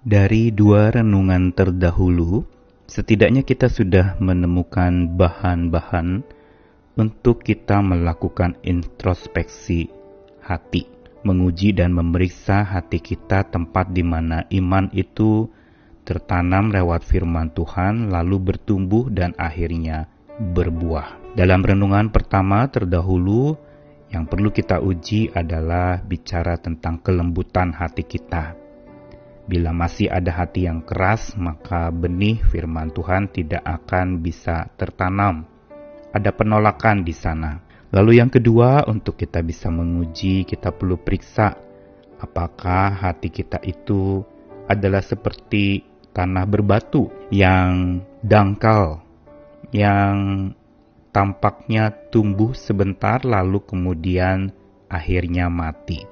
[0.00, 2.48] Dari dua renungan terdahulu,
[2.88, 6.24] setidaknya kita sudah menemukan bahan-bahan
[6.96, 9.92] untuk kita melakukan introspeksi
[10.40, 10.88] hati,
[11.20, 15.52] menguji dan memeriksa hati kita tempat di mana iman itu
[16.08, 20.08] tertanam lewat firman Tuhan lalu bertumbuh dan akhirnya
[20.40, 21.36] berbuah.
[21.36, 23.52] Dalam renungan pertama terdahulu,
[24.08, 28.69] yang perlu kita uji adalah bicara tentang kelembutan hati kita
[29.50, 35.42] Bila masih ada hati yang keras, maka benih firman Tuhan tidak akan bisa tertanam.
[36.14, 37.58] Ada penolakan di sana.
[37.90, 41.58] Lalu yang kedua, untuk kita bisa menguji, kita perlu periksa
[42.22, 44.22] apakah hati kita itu
[44.70, 45.82] adalah seperti
[46.14, 49.02] tanah berbatu yang dangkal,
[49.74, 50.52] yang
[51.10, 54.54] tampaknya tumbuh sebentar lalu kemudian
[54.86, 56.06] akhirnya mati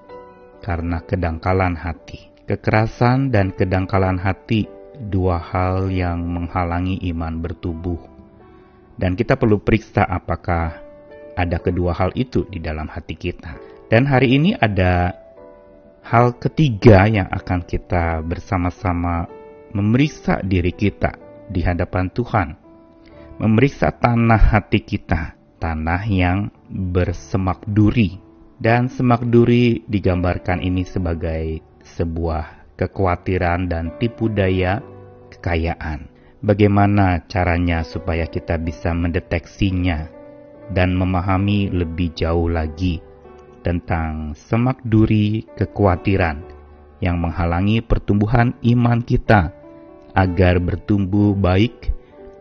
[0.59, 2.38] karena kedangkalan hati.
[2.49, 4.65] Kekerasan dan kedangkalan hati
[4.97, 8.01] dua hal yang menghalangi iman bertumbuh.
[8.97, 10.81] Dan kita perlu periksa apakah
[11.37, 13.53] ada kedua hal itu di dalam hati kita.
[13.93, 15.13] Dan hari ini ada
[16.09, 19.29] hal ketiga yang akan kita bersama-sama
[19.77, 21.21] memeriksa diri kita
[21.53, 22.57] di hadapan Tuhan.
[23.45, 28.17] Memeriksa tanah hati kita, tanah yang bersemak duri.
[28.57, 34.85] Dan semak duri digambarkan ini sebagai sebuah kekhawatiran dan tipu daya
[35.33, 36.11] kekayaan.
[36.39, 40.07] Bagaimana caranya supaya kita bisa mendeteksinya
[40.71, 43.03] dan memahami lebih jauh lagi
[43.67, 46.39] tentang semak duri kekhawatiran
[47.03, 49.51] yang menghalangi pertumbuhan iman kita
[50.15, 51.91] agar bertumbuh baik,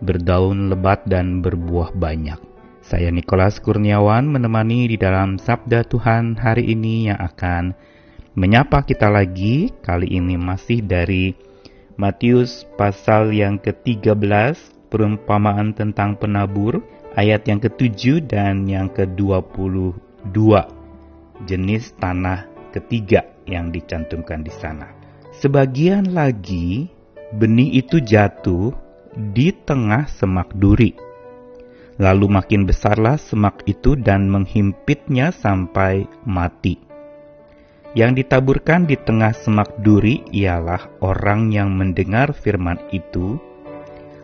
[0.02, 2.38] berdaun lebat dan berbuah banyak.
[2.82, 7.76] Saya Nikolas Kurniawan menemani di dalam Sabda Tuhan hari ini yang akan
[8.38, 9.73] menyapa kita lagi.
[9.81, 11.33] Kali ini masih dari
[11.97, 14.13] Matius pasal yang ke-13,
[14.93, 16.85] perumpamaan tentang penabur,
[17.17, 20.37] ayat yang ke-7 dan yang ke-22.
[21.49, 24.93] Jenis tanah ketiga yang dicantumkan di sana.
[25.33, 26.86] Sebagian lagi
[27.33, 28.70] benih itu jatuh
[29.33, 30.93] di tengah semak duri.
[31.97, 36.86] Lalu makin besarlah semak itu dan menghimpitnya sampai mati.
[37.97, 43.41] Yang ditaburkan di tengah semak duri ialah orang yang mendengar firman itu,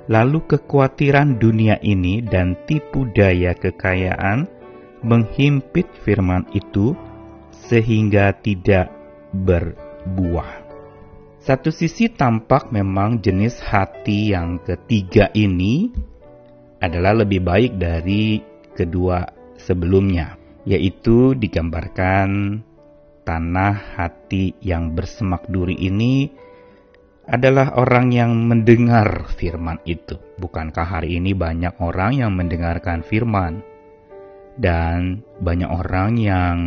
[0.05, 4.45] lalu kekhawatiran dunia ini dan tipu daya kekayaan
[5.01, 6.93] menghimpit firman itu
[7.49, 8.93] sehingga tidak
[9.33, 10.61] berbuah.
[11.41, 15.89] Satu sisi tampak memang jenis hati yang ketiga ini
[16.77, 18.37] adalah lebih baik dari
[18.77, 19.25] kedua
[19.57, 22.61] sebelumnya, yaitu digambarkan
[23.23, 26.31] tanah hati yang bersemak duri ini
[27.23, 30.19] adalah orang yang mendengar firman itu.
[30.39, 33.63] Bukankah hari ini banyak orang yang mendengarkan firman
[34.59, 36.57] dan banyak orang yang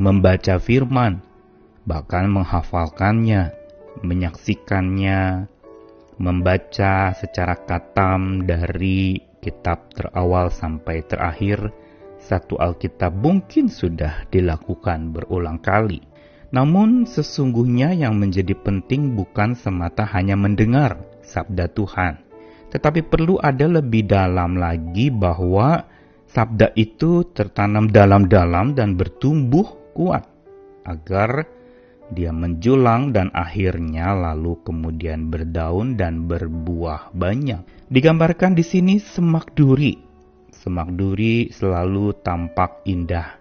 [0.00, 1.20] membaca firman,
[1.84, 3.52] bahkan menghafalkannya,
[4.00, 5.46] menyaksikannya,
[6.18, 11.70] membaca secara katam dari kitab terawal sampai terakhir
[12.18, 16.02] satu Alkitab mungkin sudah dilakukan berulang kali.
[16.48, 22.24] Namun sesungguhnya yang menjadi penting bukan semata hanya mendengar sabda Tuhan,
[22.72, 25.84] tetapi perlu ada lebih dalam lagi bahwa
[26.24, 30.24] sabda itu tertanam dalam-dalam dan bertumbuh kuat
[30.88, 31.44] agar
[32.08, 37.60] dia menjulang dan akhirnya lalu kemudian berdaun dan berbuah banyak.
[37.92, 40.07] Digambarkan di sini semak duri
[40.68, 43.40] Semak duri selalu tampak indah.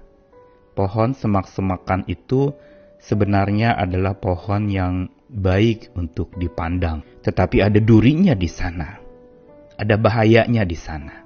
[0.72, 2.56] Pohon semak-semakan itu
[3.04, 8.96] sebenarnya adalah pohon yang baik untuk dipandang, tetapi ada durinya di sana.
[9.76, 11.20] Ada bahayanya di sana.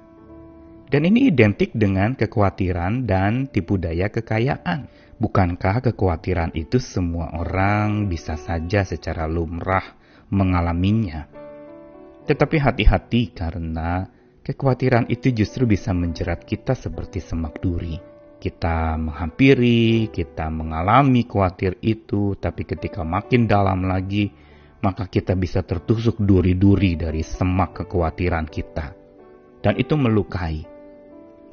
[0.90, 4.90] Dan ini identik dengan kekhawatiran dan tipu daya kekayaan.
[5.22, 9.94] Bukankah kekhawatiran itu semua orang bisa saja secara lumrah
[10.34, 11.30] mengalaminya?
[12.26, 14.10] Tetapi hati-hati karena
[14.42, 17.94] Kekhawatiran itu justru bisa menjerat kita seperti semak duri.
[18.42, 24.34] Kita menghampiri, kita mengalami khawatir itu, tapi ketika makin dalam lagi,
[24.82, 28.90] maka kita bisa tertusuk duri-duri dari semak kekhawatiran kita.
[29.62, 30.66] Dan itu melukai.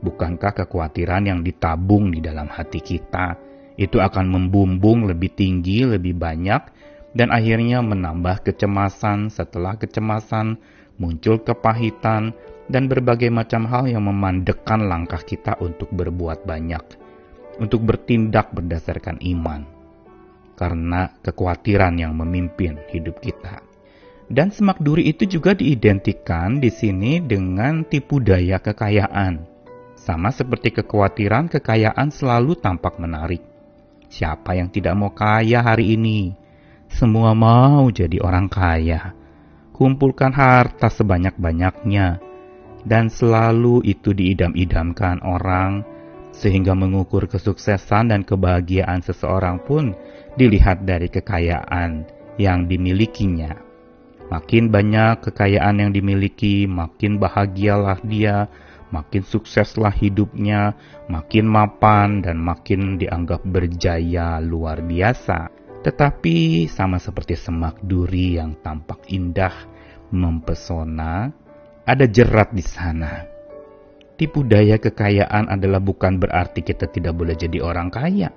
[0.02, 3.38] Bukankah kekhawatiran yang ditabung di dalam hati kita
[3.78, 6.62] itu akan membumbung lebih tinggi, lebih banyak,
[7.14, 9.30] dan akhirnya menambah kecemasan.
[9.30, 10.58] Setelah kecemasan,
[10.98, 12.34] muncul kepahitan,
[12.70, 16.86] dan berbagai macam hal yang memandekkan langkah kita untuk berbuat banyak,
[17.58, 19.66] untuk bertindak berdasarkan iman,
[20.54, 23.66] karena kekhawatiran yang memimpin hidup kita.
[24.30, 29.42] Dan semak duri itu juga diidentikan di sini dengan tipu daya kekayaan.
[29.98, 33.42] Sama seperti kekhawatiran kekayaan selalu tampak menarik.
[34.06, 36.38] Siapa yang tidak mau kaya hari ini?
[36.94, 39.18] Semua mau jadi orang kaya.
[39.74, 42.29] Kumpulkan harta sebanyak-banyaknya.
[42.88, 45.84] Dan selalu itu diidam-idamkan orang
[46.32, 49.92] sehingga mengukur kesuksesan dan kebahagiaan seseorang pun
[50.40, 52.08] dilihat dari kekayaan
[52.40, 53.60] yang dimilikinya.
[54.30, 58.48] Makin banyak kekayaan yang dimiliki, makin bahagialah dia,
[58.94, 60.78] makin sukseslah hidupnya,
[61.10, 65.50] makin mapan dan makin dianggap berjaya luar biasa.
[65.82, 69.56] Tetapi sama seperti semak duri yang tampak indah,
[70.14, 71.34] mempesona,
[71.90, 73.26] ada jerat di sana.
[74.20, 78.30] Tipu daya kekayaan adalah bukan berarti kita tidak boleh jadi orang kaya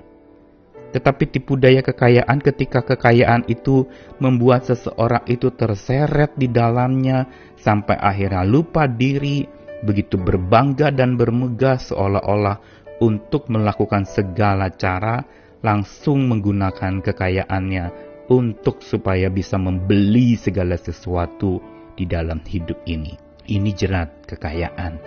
[0.93, 3.89] tetapi tipu daya kekayaan ketika kekayaan itu
[4.21, 7.25] membuat seseorang itu terseret di dalamnya
[7.57, 9.49] sampai akhirnya lupa diri,
[9.81, 12.61] begitu berbangga dan bermegah seolah-olah
[13.01, 15.25] untuk melakukan segala cara
[15.65, 17.85] langsung menggunakan kekayaannya
[18.29, 21.59] untuk supaya bisa membeli segala sesuatu
[21.97, 23.22] di dalam hidup ini.
[23.43, 25.03] Ini jerat kekayaan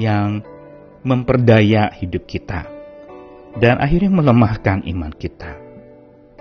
[0.00, 0.40] yang
[1.04, 2.64] memperdaya hidup kita
[3.60, 5.60] dan akhirnya melemahkan iman kita.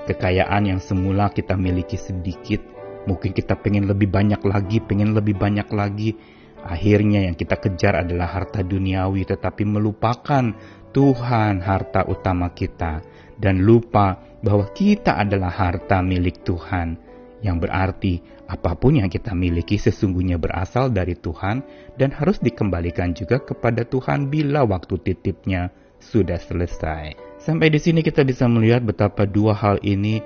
[0.07, 2.63] Kekayaan yang semula kita miliki sedikit,
[3.03, 6.15] mungkin kita pengen lebih banyak lagi, pengen lebih banyak lagi.
[6.63, 10.55] Akhirnya yang kita kejar adalah harta duniawi tetapi melupakan
[10.95, 13.03] Tuhan harta utama kita
[13.39, 17.08] dan lupa bahwa kita adalah harta milik Tuhan
[17.39, 18.19] yang berarti
[18.49, 21.61] apa pun yang kita miliki sesungguhnya berasal dari Tuhan
[21.95, 25.69] dan harus dikembalikan juga kepada Tuhan bila waktu titipnya
[26.01, 27.15] sudah selesai.
[27.39, 30.19] Sampai di sini kita bisa melihat betapa dua hal ini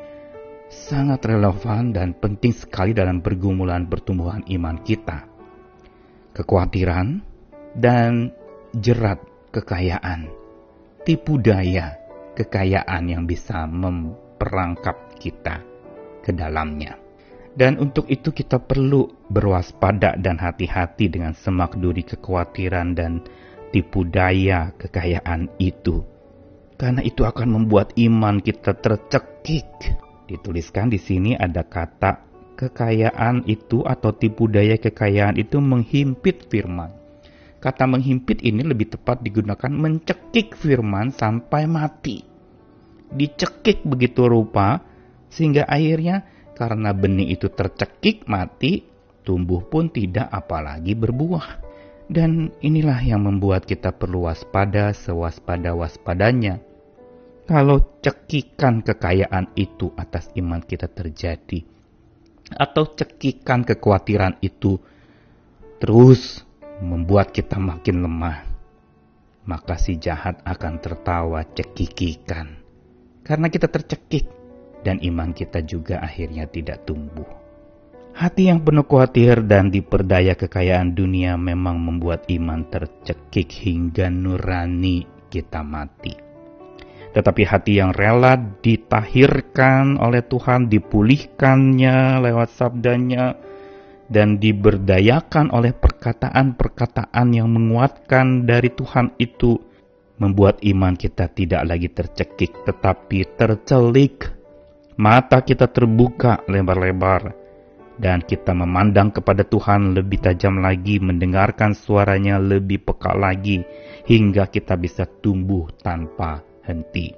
[0.72, 5.30] sangat relevan dan penting sekali dalam pergumulan pertumbuhan iman kita.
[6.34, 7.22] Kekhawatiran
[7.78, 8.34] dan
[8.74, 9.22] jerat
[9.54, 10.34] kekayaan,
[11.06, 11.94] tipu daya
[12.34, 15.62] kekayaan yang bisa memperangkap kita
[16.26, 17.03] ke dalamnya.
[17.54, 23.22] Dan untuk itu kita perlu berwaspada dan hati-hati dengan semak duri kekhawatiran dan
[23.70, 26.02] tipu daya kekayaan itu.
[26.82, 29.70] Karena itu akan membuat iman kita tercekik.
[30.26, 32.26] Dituliskan di sini ada kata
[32.58, 36.90] kekayaan itu atau tipu daya kekayaan itu menghimpit firman.
[37.62, 42.26] Kata menghimpit ini lebih tepat digunakan mencekik firman sampai mati.
[43.14, 44.82] Dicekik begitu rupa
[45.30, 48.86] sehingga akhirnya karena benih itu tercekik mati,
[49.26, 51.62] tumbuh pun tidak apalagi berbuah.
[52.08, 56.62] Dan inilah yang membuat kita perlu waspada sewaspada-waspadanya.
[57.44, 61.66] Kalau cekikan kekayaan itu atas iman kita terjadi,
[62.56, 64.80] atau cekikan kekhawatiran itu
[65.80, 66.44] terus
[66.80, 68.48] membuat kita makin lemah,
[69.44, 72.64] maka si jahat akan tertawa cekikikan.
[73.24, 74.43] Karena kita tercekik
[74.84, 77.26] dan iman kita juga akhirnya tidak tumbuh.
[78.14, 85.66] Hati yang penuh khawatir dan diperdaya kekayaan dunia memang membuat iman tercekik hingga nurani kita
[85.66, 86.14] mati.
[87.14, 93.34] Tetapi hati yang rela ditahirkan oleh Tuhan, dipulihkannya lewat sabdanya,
[94.10, 99.58] dan diberdayakan oleh perkataan-perkataan yang menguatkan dari Tuhan itu,
[100.22, 104.43] membuat iman kita tidak lagi tercekik, tetapi tercelik.
[104.94, 107.34] Mata kita terbuka lebar-lebar,
[107.98, 113.66] dan kita memandang kepada Tuhan lebih tajam lagi, mendengarkan suaranya lebih peka lagi,
[114.06, 117.10] hingga kita bisa tumbuh tanpa henti.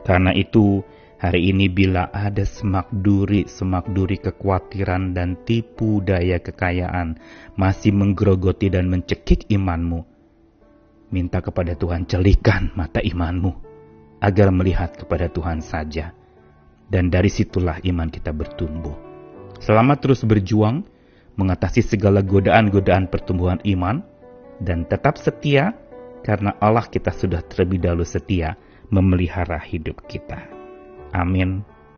[0.00, 0.80] Karena itu,
[1.20, 7.20] hari ini bila ada semak duri, semak duri kekhawatiran dan tipu daya kekayaan
[7.60, 10.04] masih menggerogoti dan mencekik imanmu,
[11.12, 13.52] minta kepada Tuhan celikan mata imanmu,
[14.24, 16.23] agar melihat kepada Tuhan saja.
[16.88, 18.94] Dan dari situlah iman kita bertumbuh.
[19.58, 20.84] Selamat terus berjuang
[21.34, 24.04] mengatasi segala godaan-godaan pertumbuhan iman
[24.62, 25.74] dan tetap setia
[26.22, 28.54] karena Allah kita sudah terlebih dahulu setia
[28.88, 30.46] memelihara hidup kita.
[31.10, 31.73] Amin.